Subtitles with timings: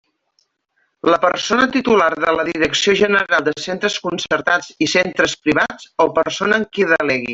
[1.13, 6.59] La persona titular de la Direcció General de Centres Concertats i Centres Privats o persona
[6.63, 7.29] en qui delegui.